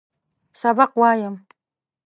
سبق 0.61 0.91
وایم. 0.99 1.35